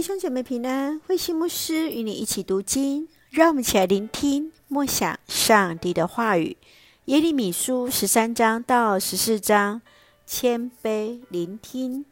[0.00, 6.56] 弟兄姐妹平安，慧心牧师与你一起读经，让我们一起来聆听默想上帝的话语。
[7.04, 9.82] 耶利米书十三章到十四章，
[10.26, 12.06] 谦卑聆听。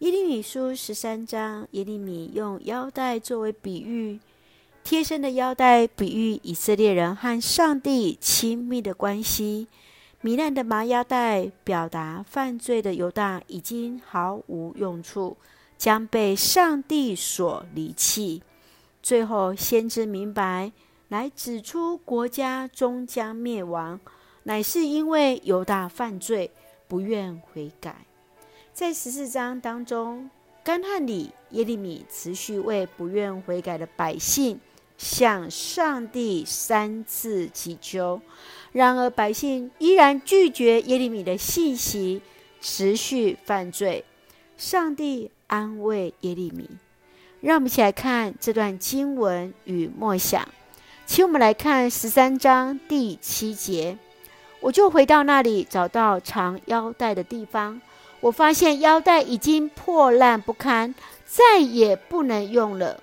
[0.00, 4.20] 耶利米书十三章，耶利米用腰带作为比喻，
[4.84, 9.68] 贴身的腰带比喻以色列人和上帝亲密的关系。
[10.22, 15.38] 糜烂的麻腰带表达犯罪的犹大已经毫无用处，
[15.76, 18.42] 将被上帝所离弃。
[19.02, 20.72] 最后，先知明白，
[21.08, 24.00] 来指出国家终将灭亡，
[24.42, 26.50] 乃是因为犹大犯罪，
[26.88, 28.04] 不愿悔改。
[28.72, 30.28] 在十四章当中，
[30.64, 34.58] 干旱里，耶利米持续为不愿悔改的百姓
[34.98, 38.20] 向上帝三次祈求。
[38.72, 42.20] 然而，百姓依然拒绝耶利米的信息，
[42.60, 44.04] 持续犯罪。
[44.56, 46.68] 上帝安慰耶利米，
[47.40, 50.46] 让我们一起来看这段经文与默想。
[51.06, 53.96] 请我们来看十三章第七节：
[54.60, 57.80] 我就回到那里，找到藏腰带的地方。
[58.20, 60.94] 我发现腰带已经破烂不堪，
[61.24, 63.00] 再也不能用了。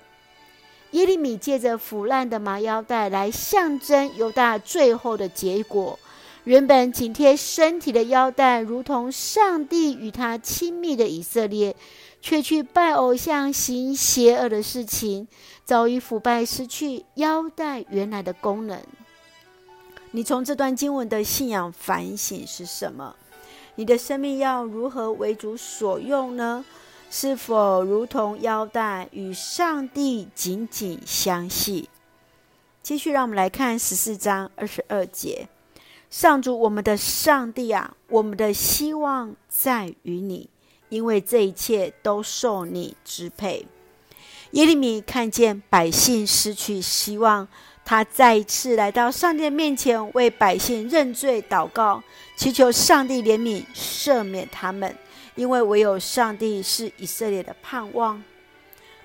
[0.90, 5.98] 耶利米借着腐烂的麻腰带来象征犹大最后的结果。
[6.44, 11.74] 原本紧贴身体的腰带，如同上帝与他亲密的以色列，
[12.24, 15.28] 却去拜偶像、行邪恶的事情，
[15.62, 18.80] 早已腐败，失去腰带原来的功能。
[20.12, 23.14] 你从这段经文的信仰反省是什么？
[23.74, 26.64] 你的生命要如何为主所用呢？
[27.10, 31.90] 是否如同腰带与上帝紧紧相系？
[32.82, 35.46] 继续，让我们来看十四章二十二节：
[36.08, 40.48] 上主，我们的上帝啊，我们的希望在于你，
[40.88, 43.66] 因为这一切都受你支配。
[44.52, 47.48] 耶利米看见百姓失去希望，
[47.84, 52.02] 他再一次来到上帝面前，为百姓认罪祷告，
[52.36, 54.96] 祈求上帝怜悯赦免他们。
[55.34, 58.22] 因为唯有上帝是以色列的盼望。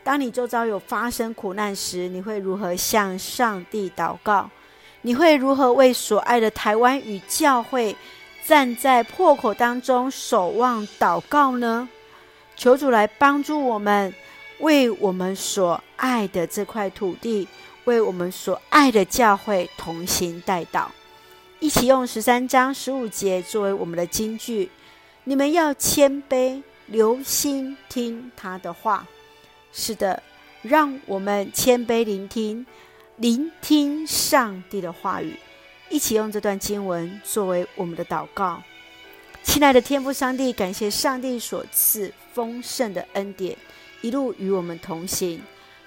[0.03, 4.47] 当你周遭有发生苦难时，你会如何向上帝祷告？
[5.01, 7.95] 你会如何为所爱的台湾与教会
[8.49, 11.87] 站在破口当中守望祷告呢？
[12.55, 14.11] 求主来帮助我们，
[14.57, 17.47] 为我们所爱的这块土地，
[17.83, 20.87] 为我们所爱的教会同心代祷，
[21.59, 24.71] 一起用十三章十五节作为我们的金句。
[25.25, 29.05] 你们要谦卑，留心听他的话。
[29.71, 30.23] 是的，
[30.63, 32.65] 让我们谦卑聆听，
[33.17, 35.35] 聆听上帝的话语。
[35.89, 38.61] 一起用这段经文作为我们的祷告。
[39.43, 43.57] 亲爱的天父上帝，感谢上帝所赐丰盛的恩典，
[44.01, 45.41] 一路与我们同行。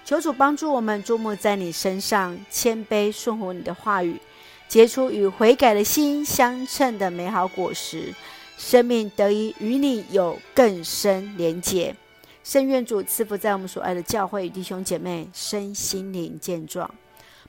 [0.05, 4.21] 求主帮助我们，注目在你身上，谦卑顺服你的话语，
[4.67, 8.13] 结出与悔改的心相称的美好果实。
[8.59, 11.95] 生命得以与你有更深连结，
[12.43, 16.89] 圣愿主赐福在我们所爱的教会与弟兄姐妹身心灵健壮，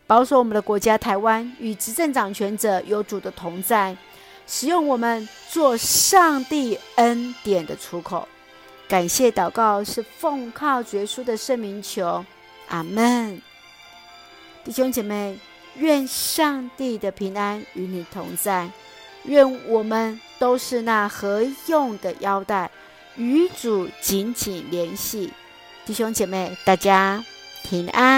[0.06, 3.96] 保守我们的国家台湾与执政掌权者有主的同在，
[4.46, 8.28] 使用我们做上帝恩典的出口。
[8.88, 12.24] 感谢祷告是奉靠绝书的圣名求，
[12.68, 13.42] 阿门。
[14.64, 15.38] 弟兄姐妹，
[15.78, 18.70] 愿上帝的平安与你同在。
[19.24, 22.70] 愿我们都是那合用的腰带，
[23.16, 25.32] 与主紧紧联系。
[25.86, 27.24] 弟兄姐妹，大家
[27.64, 28.13] 平安。